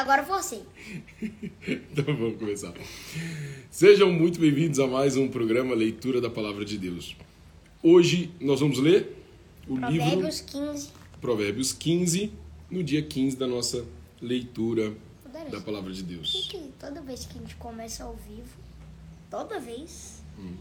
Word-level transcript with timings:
Agora 0.00 0.22
você. 0.22 0.62
então 1.68 2.04
vamos 2.16 2.38
começar. 2.38 2.72
Sejam 3.70 4.10
muito 4.10 4.40
bem-vindos 4.40 4.78
a 4.80 4.86
mais 4.86 5.14
um 5.14 5.28
programa 5.28 5.74
Leitura 5.74 6.22
da 6.22 6.30
Palavra 6.30 6.64
de 6.64 6.78
Deus. 6.78 7.14
Hoje 7.82 8.30
nós 8.40 8.60
vamos 8.60 8.78
ler 8.78 9.14
o 9.68 9.76
Provérbios 9.76 10.40
livro 10.40 10.68
15. 10.72 10.88
Provérbios 11.20 11.72
15, 11.74 12.32
no 12.70 12.82
dia 12.82 13.02
15 13.02 13.36
da 13.36 13.46
nossa 13.46 13.84
leitura 14.22 14.94
Poderoso. 15.22 15.50
da 15.50 15.60
Palavra 15.60 15.92
de 15.92 16.02
Deus. 16.02 16.48
Que 16.50 16.70
toda 16.78 17.02
vez 17.02 17.26
que 17.26 17.36
a 17.36 17.40
gente 17.42 17.56
começa 17.56 18.04
ao 18.04 18.16
vivo, 18.16 18.56
toda 19.30 19.60
vez, 19.60 20.22
Hum. 20.38 20.54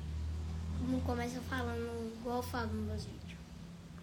não 0.89 0.99
começa 0.99 1.39
falando 1.41 2.11
igual 2.19 2.37
eu 2.37 2.43
falo 2.43 2.73
nos 2.73 2.85
meus 2.87 3.03
vídeos. 3.05 3.39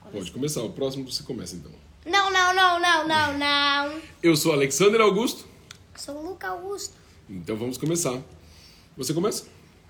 Começa- 0.00 0.18
Pode 0.18 0.30
começar, 0.32 0.62
o 0.62 0.70
próximo 0.70 1.10
você 1.12 1.22
começa 1.22 1.56
então. 1.56 1.72
Não, 2.06 2.30
não, 2.30 2.54
não, 2.54 2.80
não, 2.80 3.08
não, 3.08 3.38
não. 3.38 4.00
Eu 4.22 4.36
sou 4.36 4.52
Alexander 4.52 5.00
Augusto, 5.00 5.44
Eu 5.92 6.00
sou 6.00 6.22
Luca 6.22 6.48
Augusto. 6.48 6.94
então 7.28 7.56
vamos 7.56 7.76
começar. 7.76 8.22
Você 8.96 9.12
começa? 9.12 9.46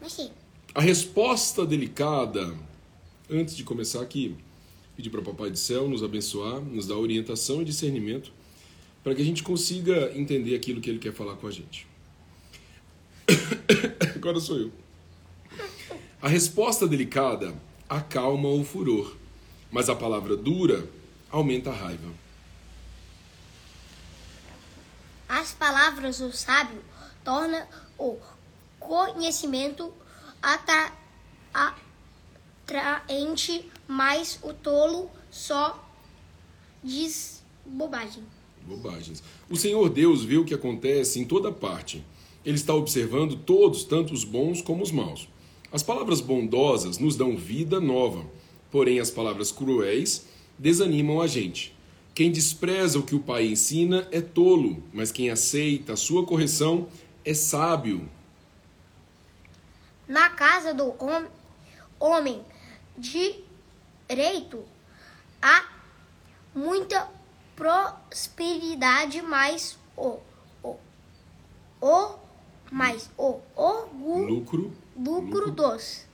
Sim. 0.09 0.31
A 0.75 0.81
resposta 0.81 1.67
delicada, 1.67 2.55
antes 3.31 3.55
de 3.55 3.63
começar 3.65 4.01
aqui, 4.01 4.35
pedir 4.97 5.11
para 5.11 5.21
o 5.21 5.25
Papai 5.25 5.51
do 5.51 5.59
Céu 5.59 5.89
nos 5.89 6.03
abençoar, 6.03 6.61
nos 6.61 6.87
dar 6.87 6.97
orientação 6.97 7.61
e 7.61 7.65
discernimento, 7.67 8.33
para 9.05 9.15
que 9.15 9.21
a 9.21 9.25
gente 9.25 9.43
consiga 9.43 10.11
entender 10.15 10.55
aquilo 10.55 10.81
que 10.81 10.89
Ele 10.89 10.99
quer 10.99 11.13
falar 11.13 11.37
com 11.37 11.47
a 11.47 11.51
gente. 11.51 11.87
Agora 14.17 14.41
sou 14.41 14.59
eu. 14.59 14.73
A 16.21 16.29
resposta 16.29 16.89
delicada 16.89 17.55
acalma 17.89 18.49
o 18.49 18.65
furor, 18.65 19.15
mas 19.71 19.89
a 19.89 19.95
palavra 19.95 20.35
dura 20.37 20.89
aumenta 21.31 21.71
a 21.71 21.75
raiva. 21.75 22.09
As 25.29 25.53
palavras 25.53 26.19
do 26.19 26.33
sábio 26.33 26.81
tornam 27.25 27.67
o 27.99 28.17
conhecimento 28.79 29.93
atra- 30.41 30.93
atraente, 32.65 33.69
mas 33.89 34.39
o 34.43 34.53
tolo 34.53 35.11
só 35.31 35.85
diz 36.83 37.43
bobagem. 37.65 38.23
Bobagens. 38.63 39.23
O 39.51 39.57
Senhor 39.57 39.89
Deus 39.89 40.23
vê 40.25 40.37
o 40.37 40.45
que 40.45 40.55
acontece 40.55 41.19
em 41.21 41.25
toda 41.25 41.51
parte. 41.53 42.05
Ele 42.45 42.57
está 42.57 42.75
observando 42.75 43.37
todos, 43.37 43.85
tanto 43.85 44.13
os 44.15 44.23
bons 44.25 44.63
como 44.63 44.83
os 44.83 44.93
maus. 44.93 45.29
As 45.73 45.83
palavras 45.83 46.21
bondosas 46.21 46.99
nos 46.99 47.17
dão 47.17 47.37
vida 47.37 47.81
nova, 47.81 48.25
porém 48.71 49.01
as 49.01 49.11
palavras 49.11 49.51
cruéis 49.51 50.27
desanimam 50.59 51.21
a 51.21 51.27
gente. 51.27 51.75
Quem 52.15 52.31
despreza 52.33 52.99
o 52.99 53.03
que 53.03 53.15
o 53.15 53.21
pai 53.21 53.47
ensina 53.47 54.09
é 54.11 54.21
tolo, 54.21 54.83
mas 54.93 55.13
quem 55.13 55.29
aceita 55.31 55.93
a 55.93 55.97
sua 55.97 56.25
correção 56.25 56.89
é 57.25 57.35
sábio. 57.35 58.09
Na 60.09 60.31
casa 60.31 60.73
do 60.73 60.95
hom- 61.03 61.29
homem 62.01 62.43
direito 62.97 64.65
há 65.43 65.67
muita 66.55 67.09
prosperidade, 67.55 69.21
mas 69.21 69.79
o, 69.97 70.19
o, 70.63 70.77
o, 71.81 72.15
mas 72.71 73.11
o 73.19 73.41
orgulho, 73.55 74.35
Lucro, 74.35 74.73
lucro 74.97 75.51
dos 75.51 76.05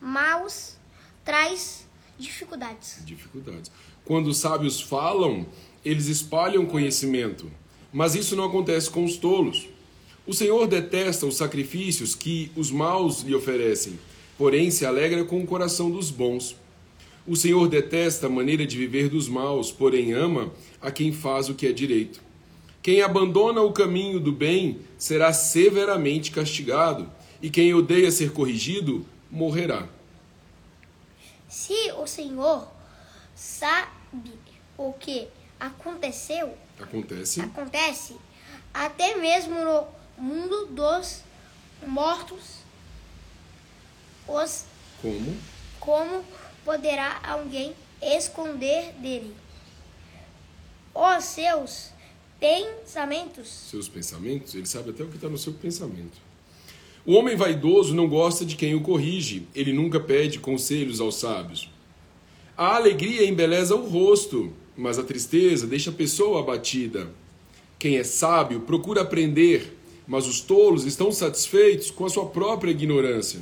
maus 0.00 0.76
traz 1.24 1.86
dificuldades. 2.22 3.02
dificuldades. 3.04 3.70
Quando 4.04 4.28
os 4.28 4.38
sábios 4.38 4.80
falam, 4.80 5.46
eles 5.84 6.06
espalham 6.06 6.64
conhecimento, 6.64 7.50
mas 7.92 8.14
isso 8.14 8.34
não 8.34 8.44
acontece 8.44 8.88
com 8.88 9.04
os 9.04 9.16
tolos. 9.16 9.68
O 10.26 10.32
Senhor 10.32 10.66
detesta 10.66 11.26
os 11.26 11.36
sacrifícios 11.36 12.14
que 12.14 12.50
os 12.56 12.70
maus 12.70 13.22
lhe 13.22 13.34
oferecem, 13.34 13.98
porém 14.38 14.70
se 14.70 14.86
alegra 14.86 15.24
com 15.24 15.42
o 15.42 15.46
coração 15.46 15.90
dos 15.90 16.10
bons. 16.10 16.56
O 17.26 17.36
Senhor 17.36 17.68
detesta 17.68 18.26
a 18.26 18.30
maneira 18.30 18.66
de 18.66 18.76
viver 18.76 19.08
dos 19.08 19.28
maus, 19.28 19.70
porém 19.70 20.12
ama 20.12 20.52
a 20.80 20.90
quem 20.90 21.12
faz 21.12 21.48
o 21.48 21.54
que 21.54 21.66
é 21.66 21.72
direito. 21.72 22.20
Quem 22.82 23.00
abandona 23.00 23.62
o 23.62 23.72
caminho 23.72 24.18
do 24.18 24.32
bem 24.32 24.78
será 24.98 25.32
severamente 25.32 26.32
castigado, 26.32 27.08
e 27.40 27.48
quem 27.50 27.72
odeia 27.74 28.10
ser 28.10 28.32
corrigido 28.32 29.06
morrerá. 29.30 29.88
Se 31.52 31.92
o 31.98 32.06
Senhor 32.06 32.66
sabe 33.36 34.32
o 34.78 34.90
que 34.94 35.28
aconteceu, 35.60 36.56
Acontece. 36.80 37.42
acontece 37.42 38.16
até 38.72 39.14
mesmo 39.16 39.62
no 39.62 39.86
mundo 40.16 40.66
dos 40.68 41.20
mortos, 41.86 42.62
os 44.26 44.64
Como? 45.02 45.36
como 45.78 46.24
poderá 46.64 47.20
alguém 47.22 47.76
esconder 48.00 48.94
dele 48.94 49.36
os 50.94 51.24
seus 51.24 51.90
pensamentos? 52.40 53.46
seus 53.48 53.88
pensamentos, 53.90 54.54
ele 54.54 54.64
sabe 54.64 54.88
até 54.88 55.02
o 55.02 55.08
que 55.10 55.16
está 55.16 55.28
no 55.28 55.36
seu 55.36 55.52
pensamento. 55.52 56.16
O 57.04 57.14
homem 57.14 57.34
vaidoso 57.34 57.94
não 57.94 58.08
gosta 58.08 58.44
de 58.44 58.54
quem 58.54 58.76
o 58.76 58.80
corrige, 58.80 59.48
ele 59.54 59.72
nunca 59.72 59.98
pede 59.98 60.38
conselhos 60.38 61.00
aos 61.00 61.16
sábios. 61.16 61.68
A 62.56 62.76
alegria 62.76 63.26
embeleza 63.26 63.74
o 63.74 63.88
rosto, 63.88 64.52
mas 64.76 65.00
a 65.00 65.02
tristeza 65.02 65.66
deixa 65.66 65.90
a 65.90 65.94
pessoa 65.94 66.40
abatida. 66.40 67.10
Quem 67.76 67.96
é 67.96 68.04
sábio 68.04 68.60
procura 68.60 69.00
aprender, 69.00 69.76
mas 70.06 70.28
os 70.28 70.40
tolos 70.40 70.84
estão 70.84 71.10
satisfeitos 71.10 71.90
com 71.90 72.06
a 72.06 72.08
sua 72.08 72.26
própria 72.26 72.70
ignorância. 72.70 73.40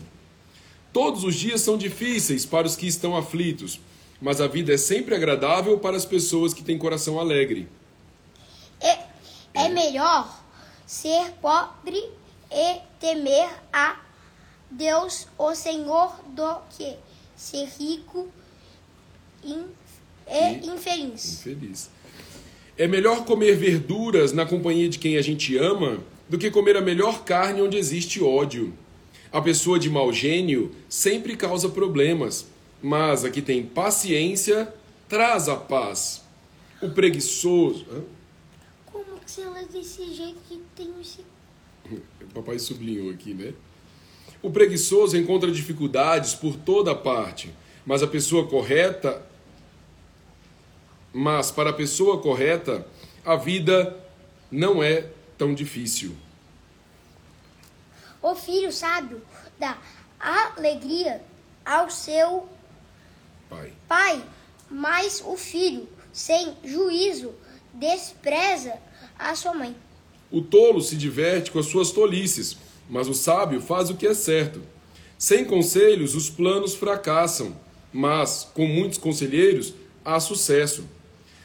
Todos 0.91 1.23
os 1.23 1.35
dias 1.35 1.61
são 1.61 1.77
difíceis 1.77 2.47
para 2.47 2.67
os 2.67 2.77
que 2.77 2.87
estão 2.87 3.15
aflitos, 3.15 3.79
mas 4.23 4.41
a 4.41 4.47
vida 4.47 4.73
é 4.73 4.79
sempre 4.79 5.15
agradável 5.15 5.79
para 5.79 5.99
as 5.99 6.07
pessoas 6.07 6.55
que 6.55 6.65
têm 6.65 6.79
coração 6.79 7.21
alegre. 7.21 7.69
É, 8.81 8.99
é 9.53 9.69
melhor 9.69 10.43
ser 10.87 11.33
pobre 11.43 12.03
e 12.51 12.81
temer 12.99 13.49
a 13.73 14.01
Deus, 14.71 15.27
o 15.39 15.55
Senhor, 15.55 16.15
do 16.29 16.57
que 16.71 16.97
ser 17.37 17.67
rico 17.79 18.29
in- 19.45 19.67
e 20.29 20.33
E- 20.33 20.67
infeliz. 20.69 21.41
Infeliz. 21.41 21.91
É 22.79 22.87
melhor 22.87 23.25
comer 23.25 23.57
verduras 23.57 24.33
na 24.33 24.47
companhia 24.47 24.89
de 24.89 24.99
quem 24.99 25.17
a 25.17 25.23
gente 25.23 25.57
ama 25.59 25.99
do 26.29 26.39
que 26.39 26.51
comer 26.51 26.77
a 26.77 26.81
melhor 26.81 27.25
carne 27.25 27.61
onde 27.61 27.77
existe 27.77 28.23
ódio. 28.23 28.73
A 29.33 29.41
pessoa 29.41 29.79
de 29.79 29.91
mau 29.91 30.13
gênio 30.13 30.75
sempre 30.89 31.37
causa 31.37 31.69
problemas, 31.69 32.47
mas 32.83 33.25
a 33.25 33.31
que 33.31 33.43
tem 33.43 33.65
paciência 33.65 34.73
traz 35.09 35.49
a 35.49 35.57
paz. 35.57 36.23
O 36.81 36.91
preguiçoso. 36.91 37.85
Hã? 37.91 38.03
Como 38.87 39.19
que 39.21 39.31
você 39.31 39.45
lê 39.49 39.65
desse 39.67 40.15
jeito 40.15 40.39
que 40.49 40.61
tem 40.75 40.91
esse... 41.01 41.19
O 41.91 42.27
papai 42.35 42.59
sublinhou 42.59 43.11
aqui, 43.11 43.35
né? 43.35 43.55
O 44.43 44.51
preguiçoso 44.51 45.17
encontra 45.17 45.51
dificuldades 45.51 46.35
por 46.35 46.57
toda 46.57 46.95
parte, 46.95 47.55
mas 47.85 48.03
a 48.03 48.07
pessoa 48.07 48.47
correta. 48.47 49.23
Mas 51.13 51.51
para 51.51 51.71
a 51.71 51.73
pessoa 51.73 52.23
correta, 52.23 52.87
a 53.25 53.37
vida 53.37 53.99
não 54.51 54.83
é 54.83 55.11
tão 55.37 55.55
difícil. 55.55 56.17
O 58.23 58.35
filho 58.35 58.73
sábio 58.73 59.21
dá 59.59 59.77
alegria 60.19 61.23
ao 61.65 61.91
seu 61.91 62.49
Pai. 63.49 63.73
pai, 63.89 64.25
mas 64.71 65.23
o 65.25 65.37
filho 65.37 65.89
sem 66.13 66.57
juízo 66.65 67.35
despreza 67.75 68.79
a 69.19 69.35
sua 69.35 69.55
mãe. 69.55 69.75
O 70.31 70.41
tolo 70.41 70.81
se 70.81 70.97
diverte 70.97 71.51
com 71.51 71.59
as 71.59 71.67
suas 71.67 71.91
tolices, 71.91 72.57
mas 72.89 73.09
o 73.09 73.15
sábio 73.15 73.61
faz 73.61 73.91
o 73.91 73.97
que 73.97 74.07
é 74.07 74.15
certo. 74.15 74.63
Sem 75.19 75.45
conselhos, 75.45 76.15
os 76.15 76.31
planos 76.31 76.75
fracassam, 76.75 77.55
mas 77.93 78.49
com 78.55 78.67
muitos 78.67 78.99
conselheiros 78.99 79.75
há 80.05 80.19
sucesso. 80.21 80.85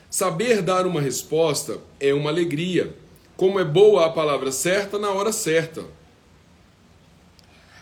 Saber 0.09 0.61
dar 0.61 0.85
uma 0.85 1.01
resposta 1.01 1.79
é 1.99 2.13
uma 2.13 2.29
alegria, 2.29 2.95
como 3.35 3.59
é 3.59 3.65
boa 3.65 4.05
a 4.05 4.09
palavra 4.09 4.51
certa 4.51 4.97
na 4.97 5.09
hora 5.11 5.31
certa. 5.33 5.83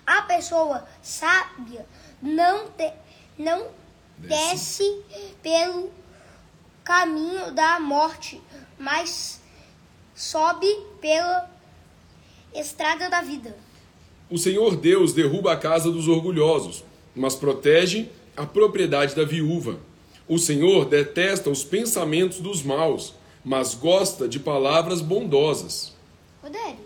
A 0.05 0.21
pessoa 0.23 0.85
sábia 1.01 1.85
não, 2.21 2.67
te- 2.71 2.93
não 3.37 3.67
Desce. 4.17 4.83
desce 4.83 5.01
pelo 5.41 5.91
caminho 6.83 7.51
da 7.51 7.79
morte, 7.79 8.41
mas 8.79 9.39
sobe 10.15 10.67
pela 11.01 11.49
estrada 12.53 13.09
da 13.09 13.21
vida. 13.21 13.55
O 14.29 14.37
Senhor 14.37 14.75
Deus 14.75 15.13
derruba 15.13 15.53
a 15.53 15.57
casa 15.57 15.91
dos 15.91 16.07
orgulhosos, 16.07 16.83
mas 17.15 17.35
protege 17.35 18.09
a 18.35 18.45
propriedade 18.45 19.15
da 19.15 19.23
viúva. 19.23 19.79
O 20.27 20.37
Senhor 20.37 20.85
detesta 20.85 21.49
os 21.49 21.63
pensamentos 21.63 22.39
dos 22.39 22.63
maus, 22.63 23.13
mas 23.43 23.73
gosta 23.75 24.27
de 24.27 24.39
palavras 24.39 25.01
bondosas. 25.01 25.93
Daddy, 26.41 26.77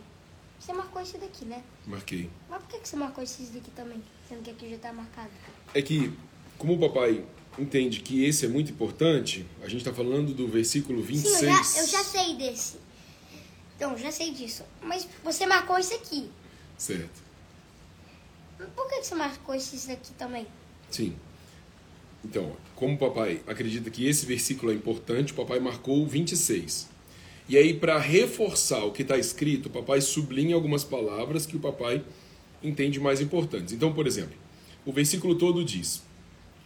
você 0.59 0.73
marcou 0.73 1.01
esse 1.01 1.17
daqui, 1.17 1.45
né? 1.45 1.63
Marquei. 1.85 2.29
Mas 2.49 2.61
por 2.63 2.79
que 2.79 2.87
você 2.87 2.95
marcou 2.95 3.23
esses 3.23 3.49
daqui 3.49 3.71
também? 3.71 4.01
Sendo 4.27 4.41
que 4.41 4.51
aqui 4.51 4.69
já 4.69 4.77
tá 4.77 4.93
marcado. 4.93 5.29
É 5.73 5.81
que, 5.81 6.11
como 6.57 6.73
o 6.73 6.79
papai 6.79 7.23
entende 7.57 8.01
que 8.01 8.25
esse 8.25 8.45
é 8.45 8.49
muito 8.49 8.71
importante, 8.71 9.45
a 9.61 9.67
gente 9.67 9.77
está 9.77 9.93
falando 9.93 10.33
do 10.33 10.47
versículo 10.47 11.01
26. 11.01 11.37
Sim, 11.37 11.45
eu 11.45 11.51
já, 11.51 11.79
eu 11.79 11.87
já 11.87 12.03
sei 12.03 12.35
desse. 12.35 12.86
Então, 13.77 13.95
já 13.95 14.11
sei 14.11 14.31
disso. 14.33 14.63
Mas 14.81 15.07
você 15.23 15.45
marcou 15.45 15.77
esse 15.77 15.93
aqui. 15.93 16.29
Certo. 16.75 17.21
Por 18.75 18.89
que 18.89 19.03
você 19.03 19.13
marcou 19.13 19.53
esses 19.53 19.85
daqui 19.85 20.11
também? 20.13 20.47
Sim. 20.89 21.15
Então, 22.25 22.57
como 22.75 22.95
o 22.95 22.97
papai 22.97 23.41
acredita 23.45 23.91
que 23.91 24.07
esse 24.07 24.25
versículo 24.25 24.71
é 24.71 24.75
importante, 24.75 25.31
o 25.31 25.35
papai 25.35 25.59
marcou 25.59 26.01
o 26.01 26.07
26. 26.07 26.89
E 27.47 27.55
aí, 27.55 27.71
para 27.71 27.99
reforçar 27.99 28.83
o 28.83 28.91
que 28.91 29.03
está 29.03 29.15
escrito, 29.15 29.67
o 29.67 29.69
papai 29.69 30.01
sublinha 30.01 30.55
algumas 30.55 30.83
palavras 30.83 31.45
que 31.45 31.55
o 31.55 31.59
papai 31.59 32.03
entende 32.63 32.99
mais 32.99 33.21
importantes. 33.21 33.73
Então, 33.73 33.93
por 33.93 34.07
exemplo, 34.07 34.35
o 34.85 34.91
versículo 34.91 35.35
todo 35.35 35.63
diz: 35.63 36.01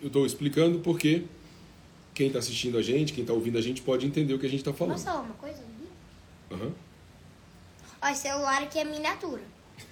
Eu 0.01 0.07
estou 0.07 0.25
explicando 0.25 0.79
porque 0.79 1.23
quem 2.13 2.27
está 2.27 2.39
assistindo 2.39 2.77
a 2.77 2.81
gente, 2.81 3.11
quem 3.11 3.23
está 3.23 3.33
ouvindo 3.33 3.57
a 3.57 3.61
gente, 3.61 3.81
pode 3.81 4.07
entender 4.07 4.33
o 4.33 4.39
que 4.39 4.45
a 4.45 4.49
gente 4.49 4.59
está 4.59 4.73
falando. 4.73 4.93
Posso 4.93 5.05
falar 5.05 5.21
uma 5.21 5.33
coisa? 5.33 5.61
Aham. 6.49 6.71
Ó, 8.01 8.13
celular 8.13 8.63
aqui 8.63 8.79
é 8.79 8.83
miniatura. 8.83 9.41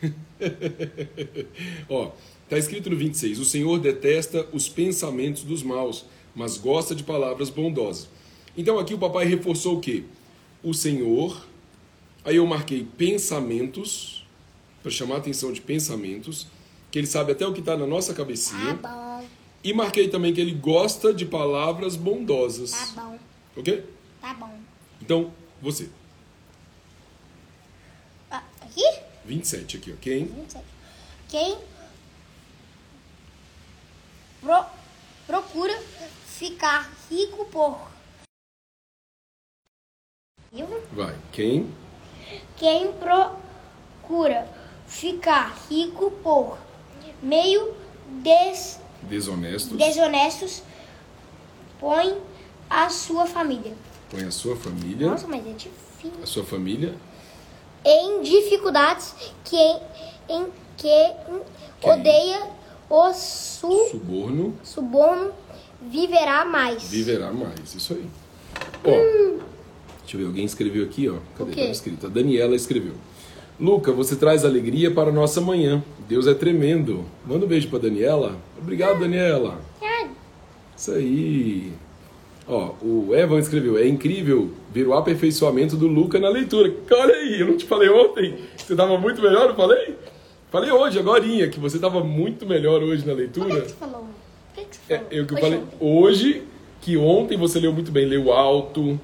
Ó, 1.89 2.11
tá 2.49 2.57
escrito 2.57 2.89
no 2.89 2.95
26: 2.97 3.39
O 3.39 3.45
Senhor 3.45 3.79
detesta 3.79 4.47
os 4.51 4.67
pensamentos 4.69 5.43
dos 5.43 5.61
maus, 5.63 6.05
mas 6.35 6.57
gosta 6.57 6.95
de 6.95 7.03
palavras 7.03 7.49
bondosas. 7.49 8.07
Então 8.57 8.79
aqui 8.79 8.93
o 8.93 8.97
papai 8.99 9.25
reforçou 9.25 9.77
o 9.77 9.81
quê? 9.81 10.03
O 10.63 10.73
Senhor. 10.73 11.45
Aí 12.25 12.35
eu 12.35 12.45
marquei 12.45 12.83
pensamentos, 12.97 14.25
para 14.83 14.91
chamar 14.91 15.15
a 15.15 15.17
atenção 15.19 15.53
de 15.53 15.61
pensamentos, 15.61 16.47
que 16.91 16.99
ele 16.99 17.07
sabe 17.07 17.31
até 17.31 17.47
o 17.47 17.53
que 17.53 17.61
está 17.61 17.77
na 17.77 17.87
nossa 17.87 18.11
Tá 18.13 18.17
cabecinha. 18.17 18.73
bom, 18.73 19.23
E 19.63 19.73
marquei 19.73 20.09
também 20.09 20.33
que 20.33 20.41
ele 20.41 20.51
gosta 20.53 21.13
de 21.13 21.25
palavras 21.25 21.95
bondosas. 21.95 22.71
tá 22.71 23.01
bom, 23.01 23.17
Ok? 23.55 23.83
tá 24.21 24.33
bom. 24.33 24.51
Então, 25.01 25.33
você. 25.61 25.89
Ah, 28.29 28.43
aqui? 28.61 28.83
27 29.33 29.77
aqui, 29.77 29.91
ok? 29.93 30.25
27. 30.25 30.65
Quem 31.29 31.57
pro- 34.41 34.65
procura 35.27 35.79
ficar 36.25 36.91
rico 37.11 37.45
por. 37.45 37.87
Vai. 40.91 41.15
Quem? 41.31 41.71
Quem 42.57 42.91
procura 42.93 44.49
ficar 44.87 45.55
rico 45.69 46.09
por 46.23 46.57
meio 47.21 47.75
des, 48.23 48.79
Desonestos. 49.03 49.77
desonestos 49.77 50.63
põe 51.79 52.19
a 52.67 52.89
sua 52.89 53.27
família. 53.27 53.75
Põe 54.09 54.23
a 54.23 54.31
sua 54.31 54.55
família. 54.55 55.07
Nossa, 55.11 55.27
mas 55.27 55.45
é 55.45 55.51
difícil. 55.53 56.23
A 56.23 56.25
sua 56.25 56.43
família. 56.43 56.97
Em 57.85 58.21
dificuldades 58.21 59.15
que 59.43 59.57
em 60.29 60.45
que 60.77 61.13
Quem? 61.81 61.91
odeia 61.91 62.47
o 62.89 63.13
su, 63.13 63.87
Suborno. 63.91 64.53
suborno 64.63 65.31
viverá 65.81 66.43
mais. 66.45 66.83
Viverá 66.89 67.31
mais. 67.31 67.73
Isso 67.75 67.93
aí. 67.93 68.05
Ó. 68.85 69.39
Deixa 70.01 70.15
eu 70.15 70.19
ver, 70.21 70.25
alguém 70.25 70.45
escreveu 70.45 70.83
aqui, 70.85 71.07
ó. 71.09 71.17
Cadê? 71.37 71.53
Tá 71.53 71.61
escrito. 71.71 72.05
A 72.07 72.09
Daniela 72.09 72.55
escreveu. 72.55 72.93
Luca, 73.59 73.91
você 73.91 74.15
traz 74.15 74.43
alegria 74.45 74.89
para 74.91 75.09
a 75.09 75.13
nossa 75.13 75.39
manhã. 75.41 75.83
Deus 76.07 76.25
é 76.27 76.33
tremendo. 76.33 77.05
Manda 77.25 77.45
um 77.45 77.47
beijo 77.47 77.69
para 77.69 77.79
Daniela. 77.79 78.37
Obrigado, 78.57 78.99
Daniela. 78.99 79.59
Ah, 79.81 80.07
Isso 80.75 80.91
aí. 80.91 81.73
Ó, 82.49 82.71
o 82.81 83.15
Evan 83.15 83.37
escreveu: 83.37 83.77
É 83.77 83.87
incrível 83.87 84.49
ver 84.73 84.87
o 84.87 84.93
aperfeiçoamento 84.95 85.77
do 85.77 85.85
Luca 85.87 86.19
na 86.19 86.29
leitura. 86.29 86.73
Olha 86.91 87.13
aí, 87.15 87.39
eu 87.39 87.47
não 87.47 87.55
te 87.57 87.65
falei 87.65 87.87
ontem? 87.89 88.35
Você 88.57 88.73
estava 88.73 88.97
muito 88.97 89.21
melhor, 89.21 89.49
não 89.49 89.55
falei? 89.55 89.95
Falei 90.51 90.71
hoje, 90.71 90.97
agorinha, 90.97 91.47
que 91.47 91.59
você 91.59 91.75
estava 91.77 92.03
muito 92.03 92.47
melhor 92.47 92.81
hoje 92.81 93.05
na 93.05 93.13
leitura. 93.13 93.61
que 93.61 93.67
você 93.69 93.75
falou? 93.75 94.07
Por 94.55 94.63
que, 94.63 94.65
que 94.65 94.75
você 94.77 94.93
É, 94.93 94.97
falou? 94.97 95.11
eu 95.11 95.25
que 95.27 95.33
eu 95.33 95.37
Hoje 95.37 95.41
falei 95.45 95.59
ontem. 95.59 95.77
hoje, 95.79 96.43
que 96.81 96.97
ontem 96.97 97.37
você 97.37 97.59
leu 97.59 97.71
muito 97.71 97.91
bem, 97.91 98.05
leu 98.07 98.33
alto, 98.33 98.99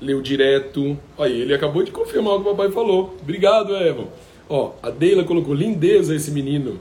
leu 0.00 0.22
direto. 0.22 0.96
Aí, 1.18 1.40
ele 1.40 1.52
acabou 1.52 1.82
de 1.82 1.90
confirmar 1.90 2.34
o 2.34 2.42
que 2.44 2.48
o 2.48 2.54
papai 2.54 2.70
falou. 2.70 3.16
Obrigado, 3.20 3.74
Evan. 3.76 4.06
Ó, 4.48 4.70
a 4.80 4.90
Deila 4.90 5.24
colocou 5.24 5.52
lindeza 5.52 6.14
esse 6.14 6.30
menino. 6.30 6.78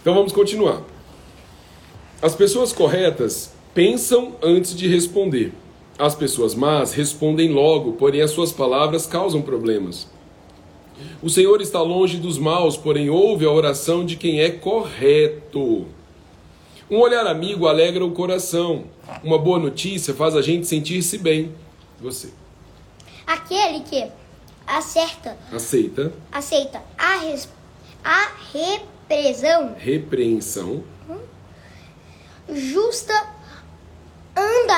Então 0.00 0.14
vamos 0.14 0.32
continuar. 0.32 0.80
As 2.22 2.34
pessoas 2.34 2.72
corretas 2.72 3.52
pensam 3.74 4.34
antes 4.42 4.74
de 4.74 4.88
responder. 4.88 5.52
As 5.98 6.14
pessoas 6.14 6.54
más 6.54 6.92
respondem 6.92 7.50
logo, 7.50 7.92
porém 7.92 8.22
as 8.22 8.30
suas 8.30 8.52
palavras 8.52 9.06
causam 9.06 9.42
problemas. 9.42 10.08
O 11.22 11.28
Senhor 11.28 11.60
está 11.60 11.82
longe 11.82 12.16
dos 12.16 12.38
maus, 12.38 12.76
porém 12.76 13.10
ouve 13.10 13.44
a 13.44 13.50
oração 13.50 14.04
de 14.04 14.16
quem 14.16 14.40
é 14.40 14.50
correto. 14.50 15.86
Um 16.90 16.98
olhar 16.98 17.26
amigo 17.26 17.66
alegra 17.66 18.04
o 18.04 18.12
coração. 18.12 18.84
Uma 19.22 19.38
boa 19.38 19.58
notícia 19.58 20.14
faz 20.14 20.34
a 20.34 20.42
gente 20.42 20.66
sentir-se 20.66 21.18
bem. 21.18 21.52
Você 22.00 22.30
Aquele 23.26 23.80
que 23.80 24.06
acerta, 24.66 25.36
aceita 25.52 26.12
aceita 26.32 26.82
a, 26.98 27.18
res, 27.18 27.48
a 28.02 28.30
repressão 28.52 29.74
repreensão, 29.76 30.84
justa 32.48 33.12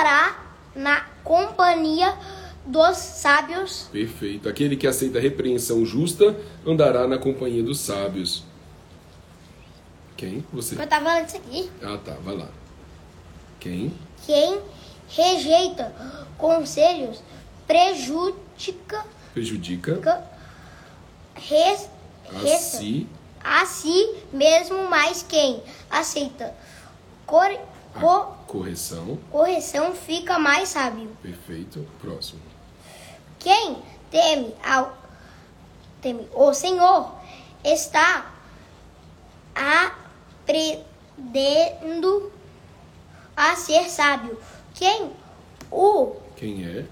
andará 0.03 0.37
na 0.75 1.01
companhia 1.23 2.17
dos 2.67 2.97
sábios. 2.97 3.89
perfeito. 3.93 4.49
Aquele 4.49 4.77
que 4.77 4.87
aceita 4.87 5.21
repreensão 5.21 5.85
justa 5.85 6.37
andará 6.67 7.07
na 7.07 7.19
companhia 7.19 7.63
dos 7.63 7.79
sábios. 7.81 8.45
Quem? 10.17 10.45
Você. 10.53 10.81
Eu 10.81 10.87
tava 10.87 11.05
falando 11.05 11.29
isso 11.29 11.37
aqui. 11.37 11.71
Ah, 11.83 11.99
tá, 12.05 12.15
vai 12.23 12.37
lá. 12.37 12.49
Quem? 13.61 13.93
Quem 14.27 14.61
rejeita 15.09 15.93
conselhos 16.39 17.23
prejudica 17.67 19.05
Prejudica 19.33 20.25
res, 21.35 21.89
a 22.29 22.59
si 22.59 23.07
a 23.43 23.67
si 23.67 24.15
mesmo, 24.33 24.89
mas 24.89 25.25
quem 25.29 25.63
aceita 25.91 26.55
cor, 27.27 27.51
a 27.95 28.01
correção. 28.47 29.19
correção 29.31 29.95
fica 29.95 30.39
mais 30.39 30.71
sábio. 30.71 31.11
Perfeito. 31.23 31.87
Próximo. 32.01 32.41
Quem 33.39 33.77
teme 34.11 34.55
ao 34.65 34.97
teme 36.01 36.29
o 36.35 36.53
Senhor 36.53 37.13
está 37.65 38.33
aprendendo 40.45 42.33
a 43.37 43.55
ser 43.57 43.89
sábio. 43.89 44.39
Quem 44.75 45.11
o 45.71 46.17
Quem 46.37 46.65
é 46.65 46.87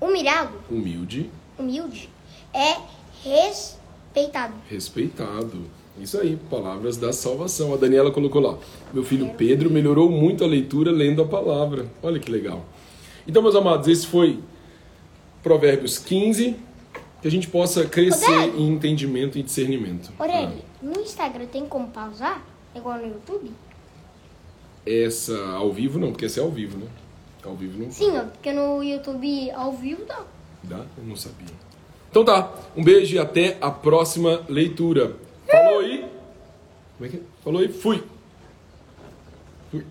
humilhado, 0.00 0.60
humilde, 0.70 1.30
humilde, 1.58 2.10
é 2.52 2.76
respeitado. 3.22 4.54
respeitado. 4.68 5.70
Isso 6.00 6.18
aí, 6.20 6.36
palavras 6.50 6.96
da 6.96 7.12
salvação. 7.12 7.72
A 7.72 7.76
Daniela 7.76 8.10
colocou 8.10 8.40
lá. 8.40 8.58
Meu 8.92 9.02
filho 9.02 9.30
Pedro 9.36 9.70
melhorou 9.70 10.10
muito 10.10 10.44
a 10.44 10.46
leitura 10.46 10.90
lendo 10.90 11.22
a 11.22 11.26
palavra. 11.26 11.86
Olha 12.02 12.18
que 12.20 12.30
legal. 12.30 12.64
Então, 13.26 13.42
meus 13.42 13.54
amados, 13.54 13.88
esse 13.88 14.06
foi 14.06 14.38
Provérbios 15.42 15.98
15. 15.98 16.56
Que 17.22 17.28
a 17.28 17.30
gente 17.30 17.48
possa 17.48 17.86
crescer 17.86 18.54
em 18.56 18.68
entendimento 18.68 19.38
e 19.38 19.42
discernimento. 19.42 20.12
Aurélio, 20.18 20.62
no 20.82 21.00
Instagram 21.00 21.46
tem 21.46 21.66
como 21.66 21.88
pausar? 21.88 22.44
Igual 22.74 22.98
no 22.98 23.06
YouTube? 23.06 23.50
Ah, 23.50 24.90
essa 24.90 25.36
ao 25.52 25.72
vivo 25.72 25.98
não, 25.98 26.10
porque 26.12 26.26
essa 26.26 26.40
é 26.40 26.42
ao 26.42 26.50
vivo, 26.50 26.78
né? 26.78 26.86
Ao 27.42 27.56
vivo 27.56 27.82
não. 27.82 27.90
Sim, 27.90 28.12
porque 28.32 28.52
no 28.52 28.82
YouTube 28.82 29.50
ao 29.52 29.72
vivo 29.72 30.04
dá. 30.04 30.24
Dá? 30.62 30.84
Eu 30.96 31.04
não 31.04 31.16
sabia. 31.16 31.54
Então 32.10 32.24
tá. 32.24 32.52
Um 32.76 32.84
beijo 32.84 33.16
e 33.16 33.18
até 33.18 33.56
a 33.60 33.70
próxima 33.70 34.42
leitura. 34.48 35.16
Como 36.96 37.06
é 37.06 37.08
que 37.08 37.16
é? 37.18 37.20
Falou 37.44 37.60
aí. 37.60 37.68
Fui. 37.68 38.02
Fui. 39.70 39.84